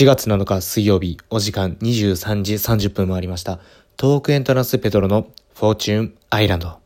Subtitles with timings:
[0.00, 3.60] 4月7日水曜日、お時間23時30分もありました。
[3.98, 6.78] トークエントランスペトロのフォーチューンアイランド。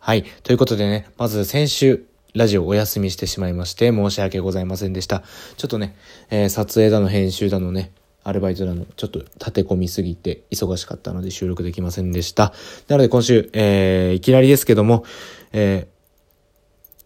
[0.00, 0.24] はい。
[0.42, 5.22] ということでね、まず先週、ラジオお休みしてしまいまして申し訳ございませんでした。
[5.56, 5.94] ちょっとね、
[6.28, 7.92] えー、撮影だの編集だのね、
[8.24, 12.52] アルバイトだの、ちょっと立て込みすぎて忙しかったので収録できませんでした。
[12.88, 15.04] なので今週、えー、いきなりですけども、
[15.52, 15.95] えー、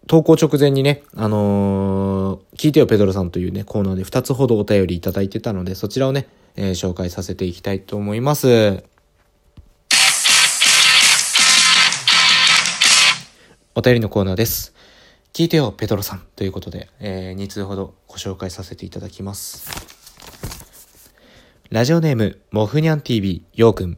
[0.07, 8.83] 投稿直前にね、あのー、聞いてよペドロさんというね、コーナーで2つほどお便りいただいてたので、そちらをね、えー、紹介させていきたいと思います。
[13.73, 14.73] お便りのコーナーです。
[15.33, 16.23] 聞いてよ、ペトロさん。
[16.35, 19.69] ということで、えー、2通ほどご紹介させていただきます。
[21.69, 23.97] ラジオネーム、モフニャン TV、ようくん。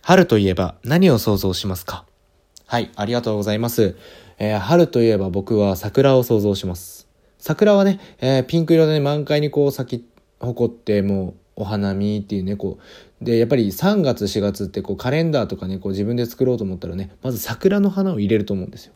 [0.00, 2.06] 春といえば何を想像しますか？
[2.74, 3.94] はい、ありがとうございます。
[4.36, 7.06] えー、春といえば僕は桜を想像します。
[7.38, 10.04] 桜はね、えー、ピンク色で、ね、満開にこう咲き
[10.40, 12.80] 誇ってもうお花見っていうねこ
[13.22, 18.92] うでやっぱり3月4月ってこうカレンダーとかねこう自分で作ろうと思ったらねまず桜の花を入れると思うんですよ。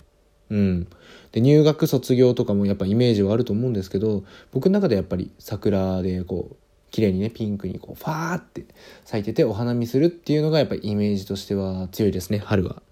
[0.50, 0.88] うん、
[1.30, 6.56] で入学卒業とかもやっぱイメージはあると思うんですけど僕の中でやっぱり桜でこう
[6.90, 8.64] 綺麗にねピンクにこうファーって
[9.04, 12.82] 咲いててお花見するっていうのがやっぱりイメージとしては強いですね春は。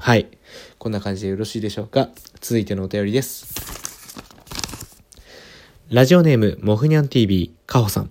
[0.00, 0.28] はい。
[0.78, 2.08] こんな感じでよろしいでしょうか？
[2.40, 3.54] 続いてのお便りです。
[5.90, 8.10] ラジオネーム、モフニャン TV、カホさん。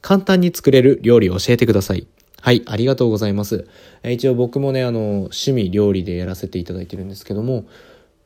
[0.00, 2.08] 簡単に作れる料理を教えてください。
[2.40, 3.68] はい、ありがとうございます。
[4.02, 7.66] 一応僕もね、あの、趣味料理でやらせていただいてるんですけども、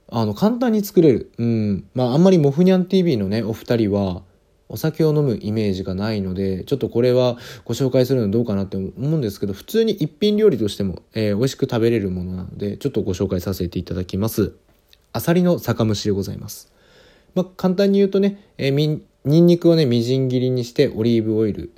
[0.08, 1.32] あの、簡単に作れる。
[1.36, 1.84] うん。
[1.92, 4.22] まあ、あんまりモフニャン TV のね、お二人は、
[4.70, 14.54] お酒を飲むイメージがないので、ちょっとこれはご紹介するのどうかなって思うんですけど、普通に一品料理としても、えー、美味しく食べれるものなので、ちょっとご紹介させていただきます。
[15.12, 16.72] アサリの酒蒸しでございます。
[17.34, 21.72] まあ、簡単に言うとね、えー、みニンニクをね、みじん切りにしてオリーブオイル。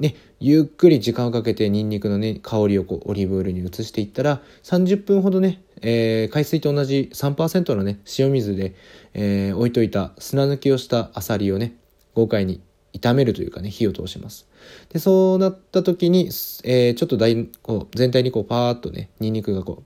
[0.00, 8.74] ね、ゆっくり時間をかけてニンニクのね、香りをこうオリーブオイルに移していったら、30分ほどね、えー、海水と同じ3%のね、塩水で、
[9.14, 11.76] えー、置いといた砂抜きをしたアサリをね、
[12.14, 12.60] 豪快に
[12.94, 14.46] 炒めるというかね、火を通します。
[14.92, 16.26] で、そうなった時に、
[16.64, 19.82] えー、ちょっと大こう全体にこうパーッとね、ニンニクがこ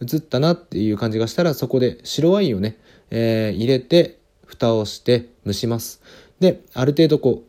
[0.00, 2.78] う、移ったなっていう感じがしたら、そこで白ワインをね、
[3.10, 6.00] えー、入れて、蓋をして蒸します。
[6.38, 7.44] で、ある程度こ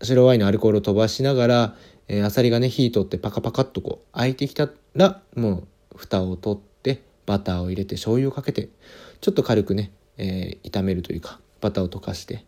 [0.00, 1.76] う、白ワインのアルコールを飛ばしながら、
[2.08, 8.68] えー、アサリがね、火通ってパカパカっとこう、開いてきたら、もう、蓋を取って、バターを入れて、醤油をかけて、
[9.20, 12.44] ちょっと軽くね、えー、炒めるというか、バターを溶かして、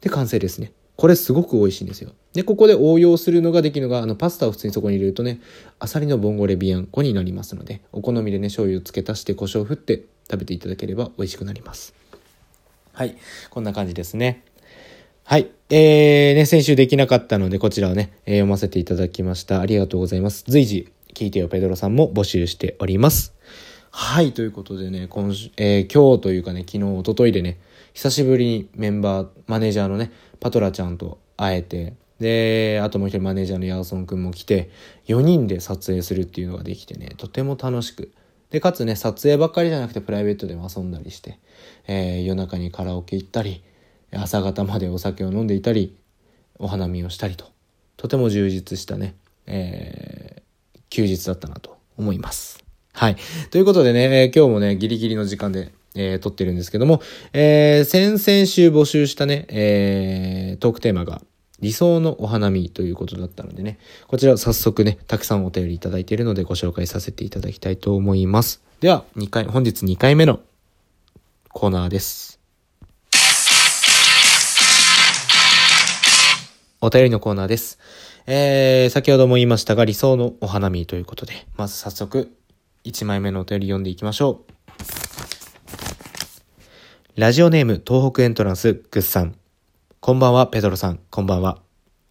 [0.00, 0.72] で、完成ですね。
[0.96, 2.12] これすごく美味しいんですよ。
[2.32, 5.40] で、ここで応用するのができるのが、あの、パスタを普通にそこに入れるとね、
[5.78, 11.94] アサリのボンゴレビアンコになりますので、お好みでね、醤油を付け足して胡椒を振って食べていただければ美味しくなります。
[12.92, 13.16] はい。
[13.50, 14.42] こんな感じですね。
[15.24, 15.50] はい。
[15.70, 19.60] えー、ね、先週できなかったので、こちらをね、えー、読ませていただきました。
[19.60, 20.44] ありがとうございます。
[20.46, 23.34] 随時、聞いてよペドロさんも募集しております。
[23.90, 27.58] はい、ということでね、今週、えー、今日というかね、昨日、おとといでね、
[27.96, 34.68] 久しぶりにメンバー、マネージャーのね、パトラちゃんと会えて、で、あともう一人マネージャーのヤーソンくんも来て、
[35.06, 38.12] 4人で撮影するっていうのができてね、とても楽しく、
[38.50, 41.38] で、かつね、撮影ばっかりじゃなくてプライベートでも遊んだりして、
[41.86, 43.62] えー、夜中にカラオケ行ったり、
[44.12, 45.96] 朝方までお酒を飲んでいたり、
[46.58, 47.46] お花見をしたりと、
[47.96, 49.14] とても充実したね、
[49.46, 52.62] えー、休日だったなと思います。
[52.92, 53.16] はい。
[53.50, 57.00] ということでね、えー、今日もね、ギリギリの時間で、えー、撮ってるんですけども、
[57.32, 61.20] えー、先々週募集したね、えー、トークテーマが、
[61.60, 68.62] 理想のお花見ということだったのでね、こちら早速ね、たくさんお便りいただいているのでご紹介させていただきたいと思います。
[68.80, 70.40] では、2回、本日2回目の
[71.48, 72.38] コーナーです。
[76.82, 77.78] お便りのコーナーです。
[78.26, 82.30] えー、先ほども言いましたが、理想のお花見ということで、まず早速、
[82.84, 84.55] 1枚目のお便り読んでいきましょう。
[87.16, 89.34] ラジオネーム、東北エントランス、グッさん。
[90.00, 91.62] こんばんは、ペドロさん、こんばんは。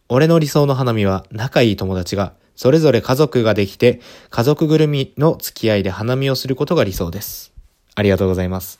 [0.10, 7.54] 俺の理想の花見は、仲いい友達が、それぞれ家族ができて、家族ぐるみの付き合いで花見をすることが理想です。
[7.94, 8.80] ありがとうございます。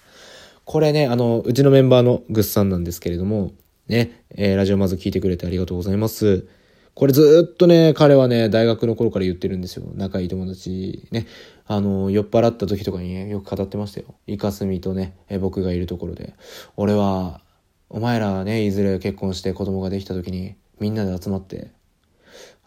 [0.64, 3.52] これね、あの、うちのメンバーのグッさんなんですけれども、
[3.88, 6.48] ね、えー、ラジオまず聞いてくれてありがとうございます。
[6.96, 9.86] これずっとね、彼はね、大学の頃から言ってるんですよ。
[9.94, 11.08] 仲いい友達。
[11.12, 11.28] ね。
[11.68, 14.16] あの、酔っ払った時とかにね、よく語ってましたよ。
[14.28, 16.36] イカスミとね、え僕がいるところで。
[16.76, 17.42] 俺は、
[17.90, 21.72] お前らね、いずれ結婚して子供ができた時に、みんなで集まって、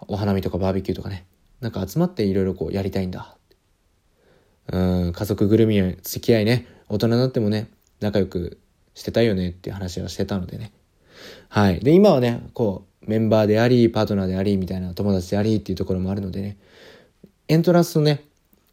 [0.08, 1.26] お花見とかバーベキューとかね、
[1.60, 3.36] なんか集まっていろいろこうやりたいんだ。
[4.70, 7.70] うん、家族ぐるみや付き合いね、大人になってもね、
[8.00, 8.58] 仲良く
[8.94, 10.72] してたいよねっていう話はしてたのでね。
[11.48, 11.80] はい。
[11.80, 16.58] で、今はね、こう、メンバーであり、パートナーであり、みたいな友達でありっていうところもあるのでね、
[17.48, 18.24] エントランスのね、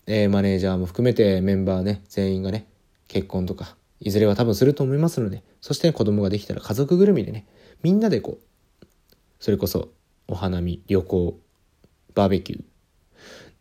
[0.07, 2.67] えー、マネージャーも含めてメンバーね、全員がね、
[3.07, 7.47] 結婚とか、いずれは多分すると思いますので、そして、子供ができたら家族ぐるみでね、
[7.81, 8.85] みんなでこう、
[9.39, 9.89] それこそ、
[10.27, 11.39] お花見、旅行、
[12.13, 12.63] バーベキュー、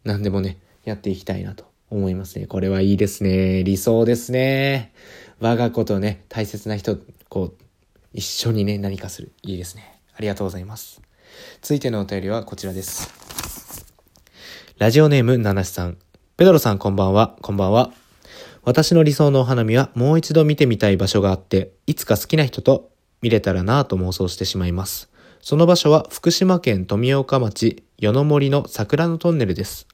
[0.04, 2.46] 何でもね、やっていきたいなと思いますね。
[2.46, 3.64] これはいいですね。
[3.64, 4.92] 理想ですね。
[5.40, 6.98] 我が子とね、大切な人、
[7.28, 7.64] こう、
[8.12, 9.32] 一緒にね、何かする。
[9.42, 10.00] いいですね。
[10.14, 11.00] ありがとうございます。
[11.62, 13.10] 続いてのお便りはこちらです。
[14.78, 16.03] ラジオネーム、ナナシさん。
[16.36, 17.36] ペドロさんこんばんは。
[17.42, 17.92] こんばんは。
[18.64, 22.90] 私の理想のお花見はもう一度見てみたい場所があって、いつか好きな人と
[23.22, 25.08] 見れたらなぁと妄想してしまいます。
[25.40, 29.86] その場所は福島県富岡町与の森の桜のトンネルです。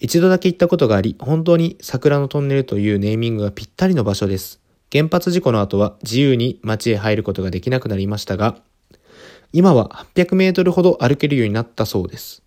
[0.00, 4.58] 一度だけ行ったことがあり、本当に桜のトンネルというネーミングがぴったりの場所です。
[4.90, 8.56] 原発事故の後は自由に街へ入ることができなくなりましたが、
[9.52, 12.42] 今は800メートルほど歩けるようになったそうです。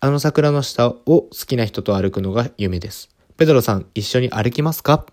[0.00, 3.08] あの桜の下を好きな人と歩くのが夢です。
[3.36, 5.04] ペドロさん、一緒に歩きますか？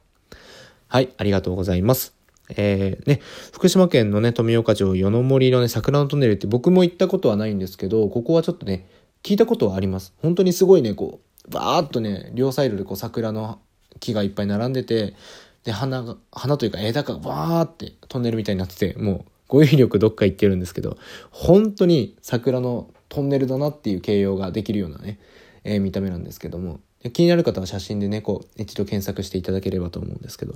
[0.87, 2.13] はい、ありがとうございます。
[2.49, 3.19] えー、ね、
[3.51, 8.87] 福島県のね、富岡町与の森のね、桜のトンネルって僕も行ったことはないんですけど、ここはちょっとね、
[9.23, 10.13] 聞いたことはあります。
[10.21, 13.59] 本当にすごいね、こう、バーっとね、両サイドでこう桜の
[13.99, 15.15] 木がいっぱい並んでて、
[15.63, 20.99] で、花が、花というか枝がバーってトンネルみたいになってて、もう語彙力どっか行ってるんですけど、
[21.31, 25.19] 本当に桜のトンネルだなっていう形容ができるようなね、
[25.63, 26.79] えー、見た目なんですけども、
[27.13, 30.55] 気になる方は写真でね、こう、一度検索していただければと思うんですけど。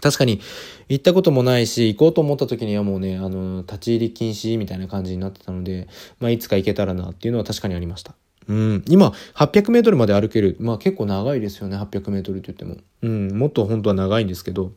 [0.00, 0.40] 確かに、
[0.88, 5.88] 行ったこともないし、行こうと思った時にはもうね、あの、立ち入り禁止みたいな感じになってたので、
[6.20, 8.14] まあ、いつか行けたらなっていうのは確かにありました。
[8.48, 8.84] うん。
[8.88, 10.56] 今、800メートルまで歩ける。
[10.58, 12.82] まあ結構長いですよね、800メートルって言っても。
[13.02, 13.38] うん。
[13.38, 14.72] もっと本当は長いんですけど。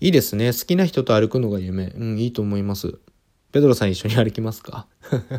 [0.00, 0.46] いいですね。
[0.46, 1.86] 好きな人と歩くのが夢。
[1.96, 2.98] うん、いいと思います。
[3.52, 4.86] ペドロさん一緒に歩きますか？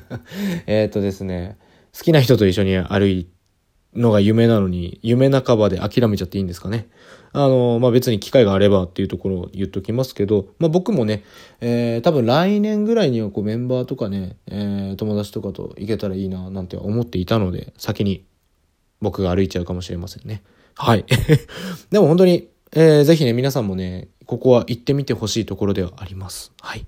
[0.67, 1.57] えっとですね、
[1.95, 3.27] 好きな人と一緒に歩い
[3.95, 6.87] のが夢なのに、夢半ばで諦めちゃっていいんですかね？
[7.31, 11.23] あの、まあ、別に機会があればっていうところを言っときますけど、まあ、僕もね、
[11.61, 18.25] えー、多分来年ぐらいにはこうメンバーとかね、えー、友達とかと行けたらいいななんて思っていたので、先に
[19.01, 20.41] 僕が歩いちゃうかもしれませんね。
[20.75, 21.05] はい。
[21.91, 26.51] でも本当に、えー、ぜひね、皆さんもね、ここは行ってみてほしいところではあります。
[26.61, 26.85] はい。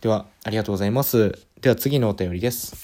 [0.00, 1.36] では、ありがとうございます。
[1.60, 2.76] では次のお便りです。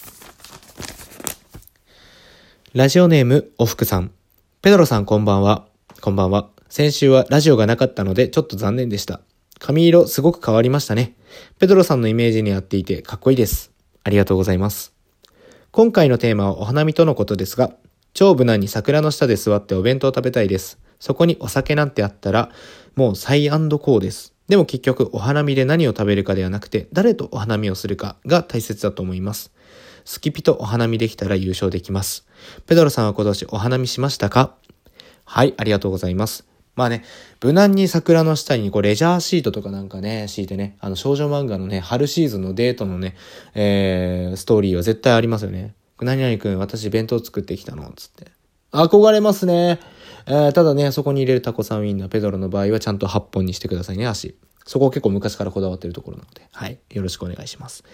[2.72, 4.10] ラジオネーム、おふくさん。
[4.62, 5.64] ペドロさんこんばんは。
[6.00, 6.48] こんばんは。
[6.68, 9.20] 先週はラジオがなかったのでちょっと残念でした。
[9.60, 11.14] 髪色すごく変わりましたね。
[11.60, 13.70] ペドロさんのイメージに合っていてかっこいいです。
[14.02, 14.92] ありがとうございます。
[15.70, 17.70] 今回のテーマはお花見とのことですが、
[18.12, 20.80] 超無難に桜の下で座ってお弁当を食べたいです。
[21.04, 22.50] そこにお酒なんてあったら、
[22.94, 24.32] もうサイコーです。
[24.48, 29.52] でも結局お花見で何を食べるかではなくて誰とお花見をするかが大切だと思います。
[30.06, 32.26] スキピとお花見できたら優勝できます。
[32.66, 34.54] ペドロさんは今年お花見しましたか？
[35.26, 36.46] はい、ありがとうございます。
[36.74, 37.04] まあね、
[37.42, 43.14] 無難に桜の下にこうレジャーシートとかなんかね、敷いてね、あの少女漫画のね、春シーズンのデートのね、
[43.54, 45.74] えー、ストーリーは絶対ありますよね。
[46.00, 47.92] 何々くん、私弁当作ってきたの？
[47.94, 48.32] つって。
[48.72, 49.78] 憧れますね。
[50.26, 54.36] えー、ただね、そこに入れるタコさんウィンナー、ペドロの場合はちゃんと8本にしてくださいね、足。
[54.64, 56.78] そこ結構昔からこだわってるところなので、はい。
[56.90, 57.84] よろしくお願いします。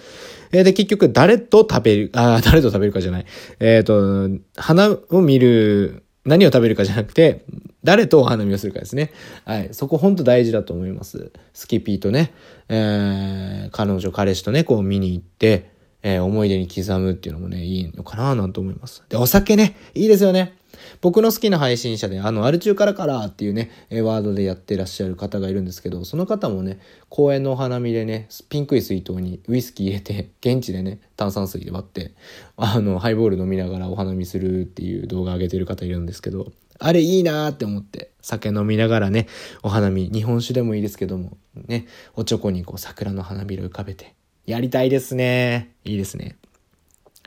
[0.53, 3.27] えー、で、結局、誰と食べる、あ、 誰と食べるかじゃない。
[3.59, 7.45] えっ、ー、と、花を見る、何を食べるかじゃなくて、
[7.83, 9.11] 誰とお花見をするかですね。
[9.45, 9.69] はい。
[9.73, 11.33] そこほんと大事だと思います。
[11.55, 12.33] スキピーとね、
[12.69, 15.71] えー、彼女、彼氏とね、こう見に行って、
[16.03, 19.03] えー、思い出に刻むっていうのもね、いいのかななんて思います。
[19.09, 20.60] で、お酒ね、いいですよね。
[21.01, 32.13] 僕の好きな配信者で、あの、アル中からからっていうね、ワードでやってらっしゃる方がいるんですけど、その方もね、公園のお花見でね、ピンクい水筒にウイスキー入れて、現地でね、炭酸水で割って、
[32.57, 39.27] あの、ハイボール飲みながらお花見するっていう動画上げてる方いるんですけど、あれいいなーって思って、酒飲みながらね、
[39.63, 41.87] お花見、日本酒でもいいですけども、ね、
[42.17, 44.15] おちょこにこう桜の花びら浮かべて、
[44.47, 45.75] やりたいですね。
[45.85, 46.40] いいですね。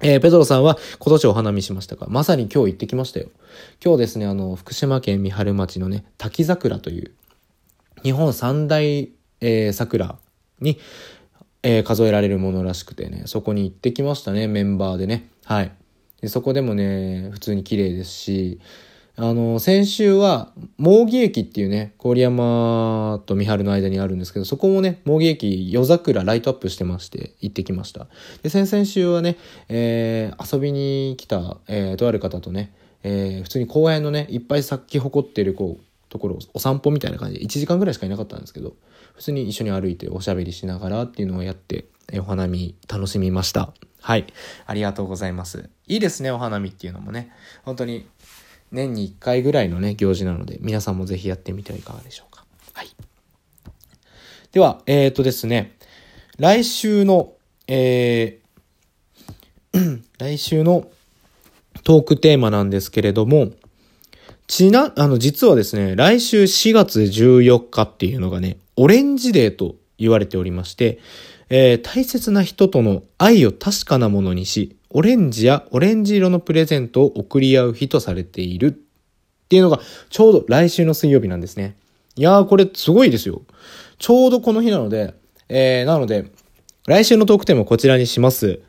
[0.01, 3.29] えー、ペドロさんは今年お花見しましたかまさに今日行ってきましたよ。
[3.83, 7.11] 今日ですね、あの、福島県三春町のね、滝桜という、
[8.01, 10.17] 日本三大、えー、桜
[10.59, 10.79] に、
[11.61, 15.29] えー、数えられるものらしくてね、そこに行ってきましたね、メンバーでね。
[15.45, 15.71] はい。
[16.21, 18.59] でそこでもね、普通に綺麗ですし、
[19.15, 28.07] あの、先週は、毛木駅っていうね、郡山と三春の間にあるんですけど、そこもね、毛木駅、夜桜ライトアップしてまして、行ってきました。
[28.41, 29.37] で、先々週はね、
[29.69, 38.73] えー、遊びに来た、えー、とある方とね、えー、普通に公園のね、いっぱい咲き誇ってる、こう、ところお散歩みたいな感じで1時間ぐらいしかいなかったんですけど、
[39.15, 41.85] 普通に一緒に歩いておしゃべりしながらっていうのをやって、
[42.19, 43.73] お花見楽しみました。
[44.01, 44.25] はい。
[44.65, 45.69] ありがとうございます。
[45.87, 47.31] いいですね、お花見っていうのもね。
[47.63, 48.05] 本当に
[48.73, 52.43] 年に1回ぐらいのね、行事なので、皆さんもぜひやってみてはいかがでしょうか。
[52.73, 52.89] はい。
[54.51, 55.77] では、えっ、ー、とですね、
[56.37, 57.33] 来週の、
[57.67, 60.87] えー、 来週の
[61.83, 63.51] トークテーマなんですけれども、
[64.47, 70.99] ちな、あの、実はですね、来週4月14日っていうのがね、オレンジデーと言われておりまして、
[71.49, 78.71] えー、大切な人との愛を確かなものにし、オレンジやオレンジ色のプレゼントを贈り合う日とされているっ
[79.49, 81.75] ていうのが、ちょうど来週の水曜日なんですね。
[82.15, 83.41] いやー、これすごいですよ。
[83.97, 85.15] ちょうどこの日なので、
[85.49, 86.25] えー、なので、
[86.87, 88.61] 来週のトークテーマこちらにします。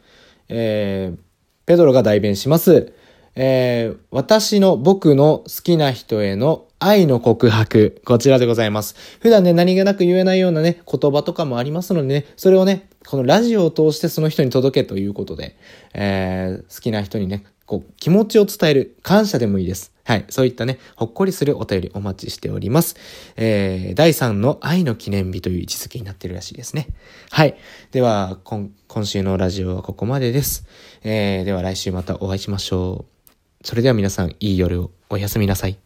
[0.48, 1.18] えー、
[1.66, 2.92] ペドロが代弁します。
[3.36, 8.00] えー、私の僕の好きな人への愛の告白。
[8.04, 8.94] こちらでございます。
[9.20, 15.56] 普段ね、何気なく言えないようなね、言葉とかもありますのでね、それをね、このラジオを通してその人に届けということで、
[15.92, 19.92] えー、好きな人にね、こう、気持ちを伝える、感謝でもいいです。
[20.04, 20.26] はい。
[20.28, 22.96] そういったね、ほっこりするお便りお待ちしております。
[23.36, 26.88] えー、第3の愛の記念日という位置づけになってるらしいですね。
[27.30, 27.56] はい。
[27.90, 30.66] では、今、今週のラジオはここまでです。
[31.02, 33.66] えー、では来週またお会いしましょう。
[33.66, 35.83] それでは皆さん、いい夜をおやすみなさい。